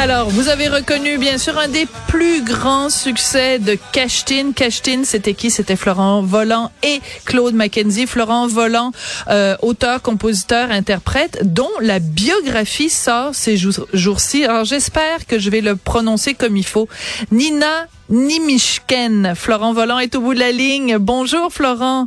[0.00, 4.52] Alors, vous avez reconnu bien sûr un des plus grands succès de Cashtin.
[4.54, 5.50] Cashtin, c'était qui?
[5.50, 8.06] C'était Florent Volant et Claude Mackenzie.
[8.06, 8.92] Florent Volant,
[9.28, 14.44] euh, auteur, compositeur, interprète, dont la biographie sort ces jours-ci.
[14.44, 16.88] Alors, j'espère que je vais le prononcer comme il faut.
[17.32, 19.34] Nina Nimishken.
[19.34, 20.98] Florent Volant est au bout de la ligne.
[20.98, 22.06] Bonjour, Florent.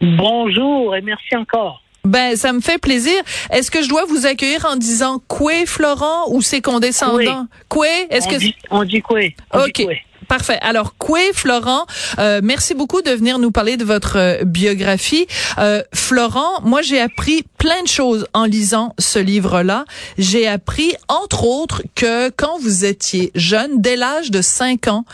[0.00, 1.80] Bonjour et merci encore.
[2.04, 3.14] Ben, ça me fait plaisir.
[3.50, 7.46] Est-ce que je dois vous accueillir en disant Coué, Florent, ou c'est condescendant?
[7.68, 8.36] Coué, est-ce que...
[8.36, 9.36] Dit, on dit Coué.
[9.54, 9.86] OK.
[10.30, 10.60] Parfait.
[10.62, 11.86] Alors, Coué, Florent,
[12.20, 15.26] euh, merci beaucoup de venir nous parler de votre euh, biographie.
[15.58, 19.84] Euh, Florent, moi, j'ai appris plein de choses en lisant ce livre-là.
[20.18, 25.04] J'ai appris, entre autres, que quand vous étiez jeune, dès l'âge de 5 ans,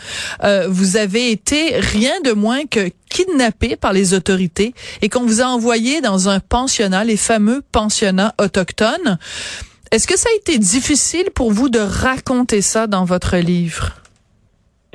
[0.43, 5.41] euh, vous avez été rien de moins que kidnappé par les autorités et qu'on vous
[5.41, 9.17] a envoyé dans un pensionnat, les fameux pensionnats autochtones.
[9.89, 13.95] Est-ce que ça a été difficile pour vous de raconter ça dans votre livre?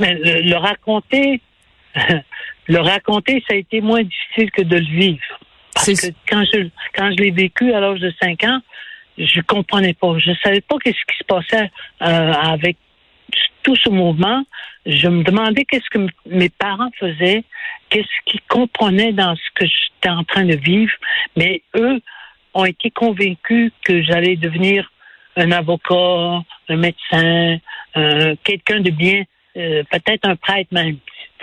[0.02, 1.40] Mais le, le raconter,
[2.66, 5.40] le raconter, ça a été moins difficile que de le vivre.
[5.74, 8.60] Parce que quand je, quand je l'ai vécu à l'âge de 5 ans,
[9.16, 10.18] je comprenais pas.
[10.18, 11.70] Je savais pas qu'est-ce qui se passait
[12.02, 12.76] euh, avec
[13.62, 14.44] tout ce mouvement.
[14.86, 17.44] Je me demandais qu'est-ce que mes parents faisaient,
[17.88, 20.92] qu'est-ce qu'ils comprenaient dans ce que j'étais en train de vivre.
[21.36, 22.00] Mais eux
[22.54, 24.90] ont été convaincus que j'allais devenir
[25.36, 27.58] un avocat, un médecin,
[27.96, 29.22] euh, quelqu'un de bien,
[29.56, 30.96] euh, peut-être un prêtre même.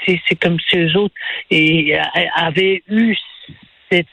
[0.05, 1.13] C'est comme si eux autres
[1.51, 2.03] et, euh,
[2.35, 3.15] avaient eu
[3.91, 4.07] cette,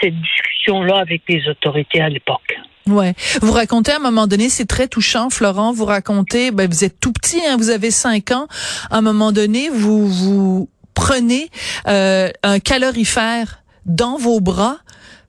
[0.00, 2.56] cette discussion-là avec les autorités à l'époque.
[2.86, 3.14] Ouais.
[3.42, 5.72] Vous racontez à un moment donné, c'est très touchant, Florent.
[5.72, 8.46] Vous racontez, ben, vous êtes tout petit, hein, vous avez cinq ans.
[8.90, 11.50] À un moment donné, vous vous prenez
[11.88, 14.78] euh, un calorifère dans vos bras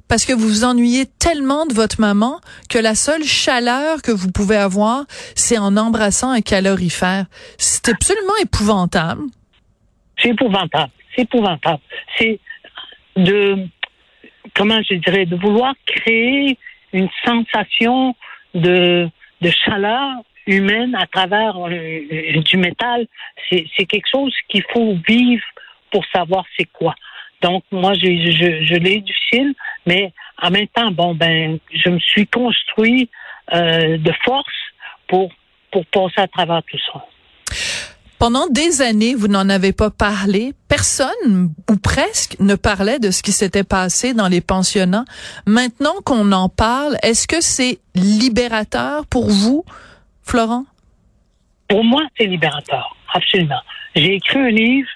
[0.07, 4.31] parce que vous vous ennuyez tellement de votre maman que la seule chaleur que vous
[4.31, 7.25] pouvez avoir, c'est en embrassant un calorifère.
[7.57, 9.23] C'est absolument épouvantable.
[10.17, 10.91] C'est épouvantable.
[11.15, 11.81] C'est épouvantable.
[12.17, 12.39] C'est
[13.15, 13.67] de,
[14.55, 16.57] comment je dirais, de vouloir créer
[16.93, 18.15] une sensation
[18.53, 19.09] de,
[19.65, 20.11] chaleur
[20.45, 23.05] humaine à travers euh, du métal.
[23.49, 25.43] C'est quelque chose qu'il faut vivre
[25.91, 26.95] pour savoir c'est quoi.
[27.41, 29.53] Donc, moi, je, je, je l'ai difficile,
[29.85, 33.09] mais en même temps, bon, ben, je me suis construit
[33.53, 34.47] euh, de force
[35.07, 35.31] pour,
[35.71, 37.05] pour passer à travers tout ça.
[38.19, 40.53] Pendant des années, vous n'en avez pas parlé.
[40.67, 45.05] Personne, ou presque, ne parlait de ce qui s'était passé dans les pensionnats.
[45.45, 49.63] Maintenant qu'on en parle, est-ce que c'est libérateur pour vous,
[50.23, 50.65] Florent?
[51.67, 53.61] Pour moi, c'est libérateur, absolument.
[53.95, 54.89] J'ai écrit un livre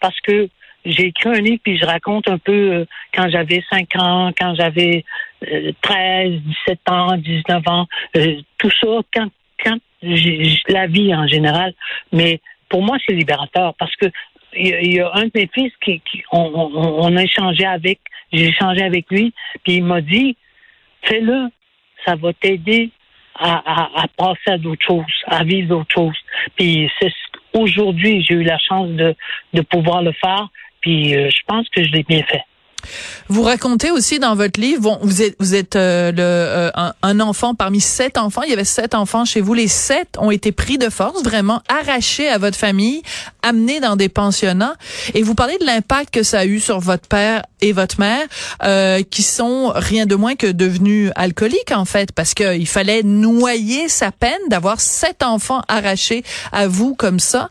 [0.00, 0.48] parce que
[0.88, 2.84] j'ai écrit un livre puis je raconte un peu euh,
[3.14, 5.04] quand j'avais 5 ans, quand j'avais
[5.50, 9.28] euh, 13, 17 ans, 19 ans, euh, tout ça, quand,
[9.64, 11.74] quand la vie en général.
[12.12, 14.06] Mais pour moi, c'est libérateur parce que
[14.54, 18.00] il y, a un de mes fils qui, qui on, a échangé avec,
[18.32, 20.36] j'ai échangé avec lui, puis il m'a dit,
[21.02, 21.48] fais-le,
[22.06, 22.90] ça va t'aider
[23.34, 26.16] à, à, passer à d'autres choses, à vivre d'autres choses.
[26.56, 27.12] Puis c'est
[27.52, 29.14] aujourd'hui, j'ai eu la chance de,
[29.52, 30.48] de pouvoir le faire,
[30.80, 32.42] puis euh, je pense que je l'ai bien fait.
[33.28, 36.70] Vous racontez aussi dans votre livre, bon, vous êtes, vous êtes euh, le, euh,
[37.02, 38.42] un, enfant parmi sept enfants.
[38.42, 39.52] Il y avait sept enfants chez vous.
[39.52, 43.02] Les sept ont été pris de force, vraiment arrachés à votre famille,
[43.42, 44.76] amenés dans des pensionnats.
[45.14, 48.24] Et vous parlez de l'impact que ça a eu sur votre père et votre mère,
[48.62, 53.88] euh, qui sont rien de moins que devenus alcooliques en fait, parce qu'il fallait noyer
[53.88, 57.50] sa peine d'avoir sept enfants arrachés à vous comme ça.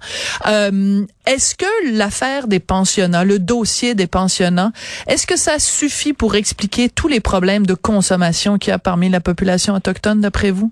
[1.28, 4.72] Est-ce que l'affaire des pensionnats, le dossier des pensionnats,
[5.08, 9.10] est-ce que ça suffit pour expliquer tous les problèmes de consommation qu'il y a parmi
[9.10, 10.72] la population autochtone, d'après vous?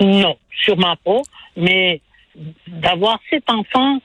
[0.00, 1.22] Non, sûrement pas.
[1.56, 2.02] Mais
[2.66, 4.00] d'avoir sept enfants,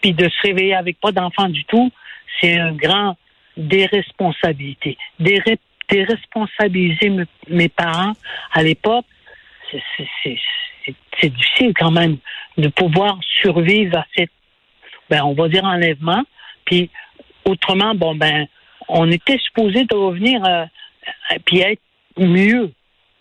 [0.00, 1.92] puis de se réveiller avec pas d'enfants du tout,
[2.40, 3.16] c'est un grand
[3.56, 4.98] déresponsabilité.
[5.20, 7.12] Déresponsabiliser
[7.48, 8.14] mes parents
[8.52, 9.06] à l'époque,
[9.70, 12.16] c'est difficile quand même
[12.56, 14.32] de pouvoir survivre à cette,
[15.10, 16.22] ben, on va dire enlèvement.
[16.64, 16.90] Puis
[17.44, 18.46] autrement, bon ben,
[18.88, 20.64] on était supposé de revenir euh,
[21.44, 21.82] puis être
[22.16, 22.72] mieux,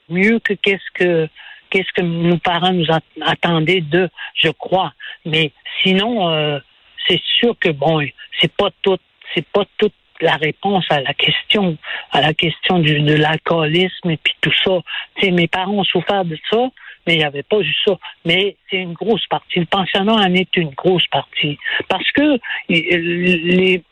[0.10, 1.28] mieux que qu'est-ce que
[1.70, 2.88] qu'est-ce que nos parents nous
[3.22, 4.94] attendaient de, je crois.
[5.26, 5.52] Mais
[5.84, 6.60] sinon, euh,
[7.08, 8.02] c'est sûr que bon,
[8.40, 8.98] c'est pas tout,
[9.36, 11.78] c'est pas toute la réponse à la question,
[12.12, 14.80] à la question du, de l'alcoolisme et puis tout ça.
[15.20, 16.70] sais, mes parents ont souffert de ça,
[17.06, 17.98] mais il n'y avait pas juste ça.
[18.25, 19.60] Mais c'est une grosse partie.
[19.60, 21.57] Le pensionnat en est une grosse partie.
[21.88, 22.40] Parce que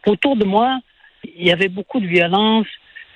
[0.05, 0.79] autour de moi,
[1.23, 2.67] il y avait beaucoup de violence,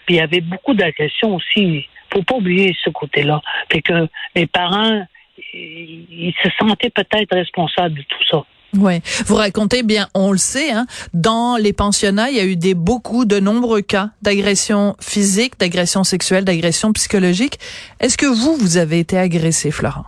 [0.06, 1.88] puis il y avait beaucoup d'agression aussi.
[2.14, 3.42] Faut pas oublier ce côté-là.
[3.70, 5.06] Que mes parents,
[5.54, 8.44] ils se sentaient peut-être responsables de tout ça.
[8.74, 12.56] Oui, vous racontez bien, on le sait, hein, dans les pensionnats, il y a eu
[12.56, 17.58] des beaucoup de nombreux cas d'agression physique, d'agression sexuelle, d'agression psychologique.
[18.00, 20.06] Est-ce que vous, vous avez été agressé, Florent?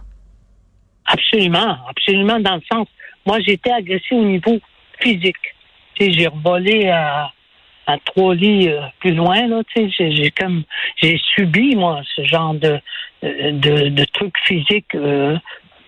[1.05, 2.87] Absolument, absolument, dans le sens,
[3.25, 4.59] moi, j'ai été agressé au niveau
[4.99, 5.35] physique.
[5.99, 7.31] J'ai revolé à,
[8.05, 10.63] trois lits euh, plus loin, là, tu sais, j'ai comme,
[11.01, 12.79] j'ai subi, moi, ce genre de,
[13.21, 15.37] de, de trucs physiques euh,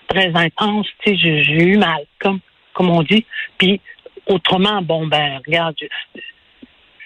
[0.09, 2.39] très intenses, tu sais, j'ai eu mal, comme
[2.75, 3.25] comme on dit.
[3.57, 3.81] Puis
[4.27, 5.75] autrement, bon ben, regarde,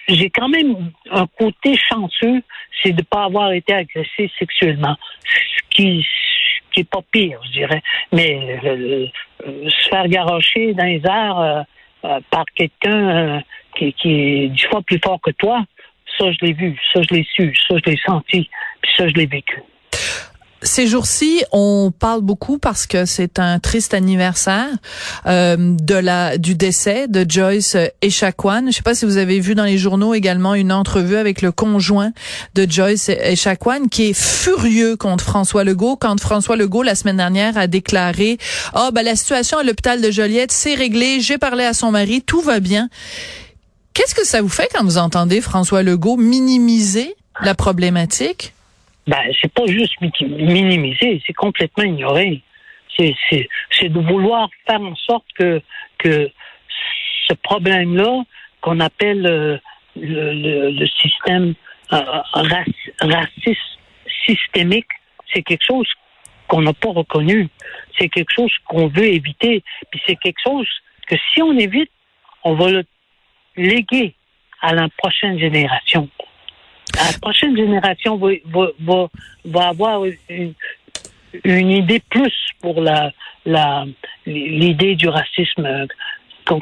[0.08, 2.42] j'ai quand même un côté chanceux,
[2.82, 6.06] c'est de ne pas avoir été agressé sexuellement, ce qui
[6.72, 7.82] qui pas pire, je dirais.
[8.12, 9.06] Mais euh,
[9.46, 11.66] euh, se faire garocher dans les airs
[12.04, 13.42] euh, par quelqu'un
[13.76, 15.64] qui, qui est dix fois plus fort que toi,
[16.18, 18.48] ça je l'ai vu, ça je l'ai su, ça je l'ai senti,
[18.80, 19.62] puis ça je l'ai vécu.
[20.62, 24.68] Ces jours-ci, on parle beaucoup parce que c'est un triste anniversaire
[25.26, 28.66] euh, de la du décès de Joyce Echaquan.
[28.66, 31.50] Je sais pas si vous avez vu dans les journaux également une entrevue avec le
[31.50, 32.12] conjoint
[32.54, 37.56] de Joyce Echaquan qui est furieux contre François Legault quand François Legault la semaine dernière
[37.56, 38.36] a déclaré
[38.74, 41.90] "Ah oh, ben la situation à l'hôpital de Joliette c'est réglé, j'ai parlé à son
[41.90, 42.90] mari, tout va bien."
[43.94, 48.52] Qu'est-ce que ça vous fait quand vous entendez François Legault minimiser la problématique?
[49.10, 52.42] Ben, c'est pas juste minimiser, c'est complètement ignorer.
[52.96, 55.60] C'est de vouloir faire en sorte que,
[55.98, 56.30] que
[57.26, 58.22] ce problème-là,
[58.60, 59.58] qu'on appelle euh,
[59.96, 61.54] le, le, système
[61.92, 62.02] euh,
[63.00, 63.78] raciste
[64.26, 64.90] systémique,
[65.32, 65.88] c'est quelque chose
[66.46, 67.48] qu'on n'a pas reconnu.
[67.98, 69.64] C'est quelque chose qu'on veut éviter.
[69.90, 70.68] Puis c'est quelque chose
[71.08, 71.90] que si on évite,
[72.44, 72.84] on va le
[73.56, 74.14] léguer
[74.60, 76.08] à la prochaine génération
[76.94, 78.28] la prochaine génération va,
[78.80, 79.08] va,
[79.44, 80.54] va, avoir une,
[81.44, 83.12] une, idée plus pour la,
[84.26, 85.86] l'idée du racisme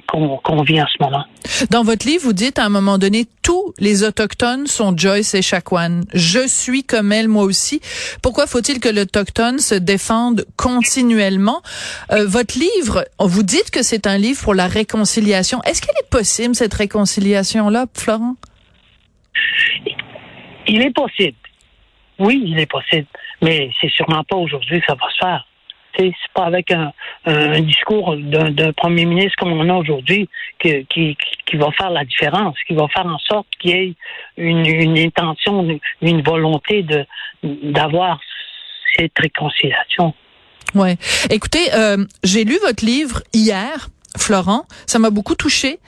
[0.06, 1.24] qu'on vit en ce moment.
[1.70, 5.42] Dans votre livre, vous dites à un moment donné, tous les autochtones sont Joyce et
[5.42, 6.04] Chacuan.
[6.12, 7.80] Je suis comme elle, moi aussi.
[8.22, 11.62] Pourquoi faut-il que l'autochtone se défende continuellement?
[12.12, 15.62] Euh, Votre livre, vous dites que c'est un livre pour la réconciliation.
[15.62, 18.36] Est-ce qu'elle est possible cette réconciliation-là, Florent?
[20.68, 21.36] Il est possible.
[22.18, 23.06] Oui, il est possible.
[23.42, 25.44] Mais c'est sûrement pas aujourd'hui que ça va se faire.
[25.96, 26.92] C'est pas avec un,
[27.60, 30.28] discours d'un premier ministre comme on a aujourd'hui
[30.60, 33.94] qui, qui, va faire la différence, qui va faire en sorte qu'il y ait
[34.36, 37.04] une, une intention, une, volonté de
[37.42, 38.20] d'avoir
[38.96, 40.14] cette réconciliation.
[40.74, 40.96] Ouais.
[41.30, 43.88] Écoutez, euh, j'ai lu votre livre hier
[44.18, 44.66] Florent.
[44.86, 45.78] Ça m'a beaucoup touché.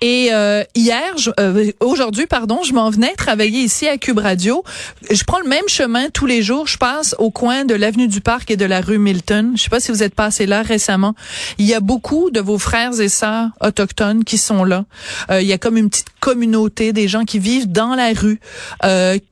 [0.00, 4.64] Et euh, hier, euh, aujourd'hui, pardon, je m'en venais travailler ici à Cube Radio.
[5.10, 6.66] Je prends le même chemin tous les jours.
[6.66, 9.52] Je passe au coin de l'avenue du Parc et de la rue Milton.
[9.56, 11.14] Je sais pas si vous êtes passé là récemment.
[11.58, 14.84] Il y a beaucoup de vos frères et sœurs autochtones qui sont là.
[15.30, 18.40] Euh, il y a comme une petite communauté des gens qui vivent dans la rue,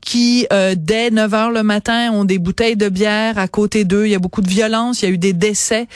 [0.01, 4.05] qui dès 9 heures le matin ont des bouteilles de bière à côté d'eux.
[4.05, 5.01] Il y a beaucoup de violence.
[5.01, 5.87] Il y a eu des décès.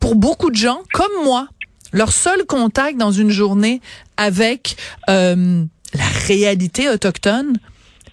[0.00, 1.48] pour beaucoup de gens comme moi
[1.92, 3.80] leur seul contact dans une journée
[4.16, 4.76] avec
[5.08, 5.64] euh,
[5.94, 7.54] la réalité autochtone,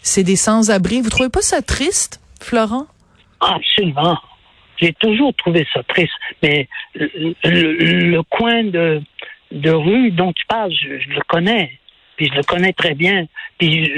[0.01, 1.01] c'est des sans-abri.
[1.01, 2.86] Vous trouvez pas ça triste, Florent?
[3.41, 4.17] Absolument.
[4.82, 6.13] J'ai toujours trouvé ça triste.
[6.44, 9.01] Mais le, coin de,
[9.52, 11.80] de rue dont tu parles, je, le connais.
[12.18, 13.28] Puis je le connais très bien.
[13.58, 13.92] Puis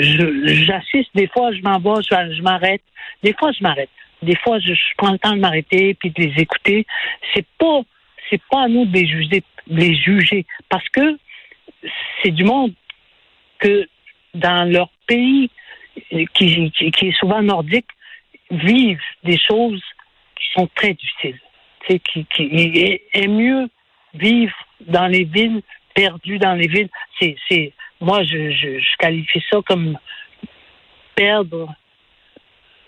[0.65, 2.81] j'assiste, des fois je m'en vais, je, m'arrête.
[3.23, 3.89] Des fois je m'arrête.
[4.21, 6.85] Des fois je, prends le temps de m'arrêter puis de les écouter.
[7.33, 7.81] C'est pas
[8.29, 11.17] c'est pas à nous de les juger parce que
[12.21, 12.73] c'est du monde
[13.59, 13.87] que
[14.33, 15.49] dans leur pays
[16.33, 17.87] qui, qui, est souvent nordique
[18.51, 19.83] vivent des choses
[20.35, 21.39] qui sont très difficiles.
[21.87, 22.43] C'est qui, qui
[23.13, 23.67] est, mieux
[24.13, 25.61] vivre dans les villes,
[25.93, 26.89] perdu dans les villes.
[27.19, 29.97] C'est, c'est moi je, je, je qualifie ça comme
[31.15, 31.73] perdre,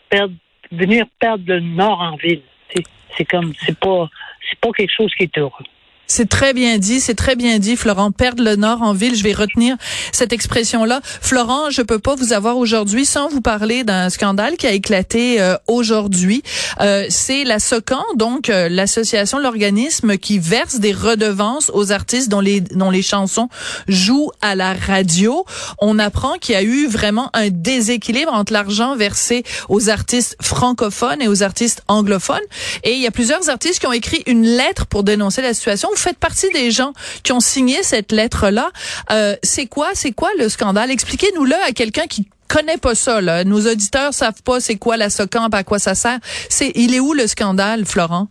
[0.09, 0.33] perdre
[0.71, 2.41] venir perdre le nord en ville.
[2.73, 2.83] C'est,
[3.17, 4.09] c'est comme c'est pas
[4.49, 5.65] c'est pas quelque chose qui est heureux.
[6.11, 8.11] C'est très bien dit, c'est très bien dit, Florent.
[8.11, 9.77] Perdre le nord en ville, je vais retenir
[10.11, 11.01] cette expression-là.
[11.03, 15.39] Florent, je peux pas vous avoir aujourd'hui sans vous parler d'un scandale qui a éclaté
[15.39, 16.41] euh, aujourd'hui.
[16.81, 22.41] Euh, c'est la SOCAN, donc euh, l'association, l'organisme qui verse des redevances aux artistes dont
[22.41, 23.47] les dont les chansons
[23.87, 25.45] jouent à la radio.
[25.77, 31.21] On apprend qu'il y a eu vraiment un déséquilibre entre l'argent versé aux artistes francophones
[31.21, 32.39] et aux artistes anglophones.
[32.83, 35.89] Et il y a plusieurs artistes qui ont écrit une lettre pour dénoncer la situation
[36.01, 38.69] faites partie des gens qui ont signé cette lettre-là.
[39.11, 40.91] Euh, c'est quoi, c'est quoi le scandale?
[40.91, 43.21] Expliquez-nous-le à quelqu'un qui connaît pas ça.
[43.21, 43.43] Là.
[43.43, 46.19] Nos auditeurs savent pas c'est quoi la SOCAMP, à quoi ça sert.
[46.23, 48.27] C'est, il est où le scandale, Florent?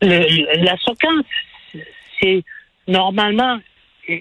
[0.00, 1.24] la SOCAMP,
[2.20, 2.42] c'est
[2.88, 3.58] normalement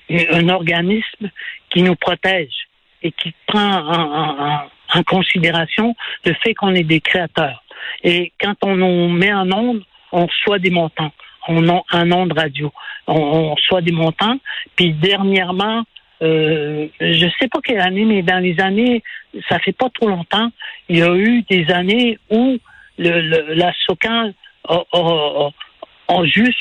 [0.09, 1.29] un organisme
[1.69, 2.53] qui nous protège
[3.01, 7.63] et qui prend en, en considération le fait qu'on est des créateurs.
[8.03, 11.11] Et quand on nous met en onde, on reçoit des montants
[11.47, 12.71] on a un nom de radio.
[13.07, 14.37] On, reçoit des montants.
[14.75, 15.83] Puis dernièrement,
[16.21, 19.03] euh, je sais pas quelle année, mais dans les années,
[19.49, 20.49] ça fait pas trop longtemps,
[20.89, 22.57] il y a eu des années où
[22.97, 24.31] la SOCAN
[24.69, 26.57] a, juste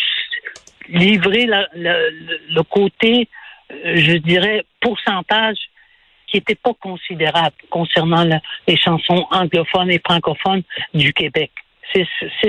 [0.89, 3.29] livré le, côté,
[3.71, 5.59] euh, je dirais, pourcentage
[6.27, 8.25] qui n'était pas considérable concernant
[8.67, 10.63] les chansons anglophones et francophones
[10.95, 11.51] du Québec.
[11.93, 12.07] C'est
[12.43, 12.49] ce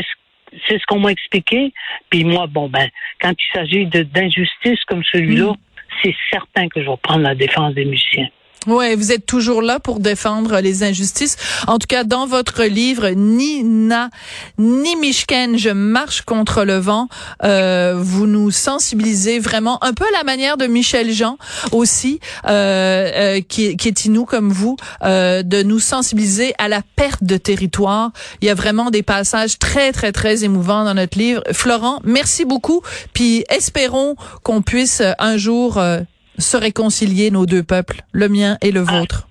[0.68, 1.74] c'est ce qu'on m'a expliqué.
[2.10, 2.90] Puis moi, bon, ben,
[3.22, 5.58] quand il s'agit d'injustice comme celui-là, mm.
[6.02, 8.30] c'est certain que je vais prendre la défense des musiciens.
[8.68, 11.36] Ouais, vous êtes toujours là pour défendre les injustices.
[11.68, 14.10] En tout cas, dans votre livre, ni Na,
[14.58, 17.10] ni Mishken, je marche contre le vent.
[17.44, 21.38] Euh, vous nous sensibilisez vraiment un peu à la manière de Michel Jean
[21.74, 26.82] aussi, euh, euh, qui, qui, est inou comme vous, euh, de nous sensibiliser à la
[26.96, 28.12] perte de territoire.
[28.42, 31.44] Il y a vraiment des passages très très très émouvants dans notre livre.
[31.52, 32.82] Florent, merci beaucoup.
[33.14, 36.00] Puis espérons qu'on puisse un jour euh,
[36.38, 39.28] se réconcilier nos deux peuples, le mien et le ah, vôtre.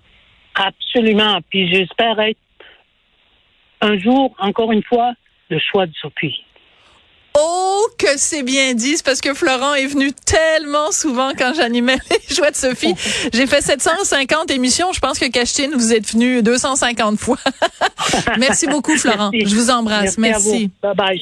[0.55, 1.39] Absolument.
[1.51, 2.39] Puis j'espère être
[3.81, 5.13] un jour, encore une fois,
[5.51, 6.43] le choix de Sophie.
[7.35, 8.97] Oh, que c'est bien dit.
[9.05, 12.95] Parce que Florent est venu tellement souvent quand j'animais les joies de Sophie.
[13.33, 14.93] J'ai fait 750 émissions.
[14.93, 17.39] Je pense que Cachetine, vous êtes venu 250 fois.
[18.39, 19.31] Merci beaucoup, Florent.
[19.33, 20.19] Je vous embrasse.
[20.19, 20.71] Merci.
[20.83, 21.21] Bye bye.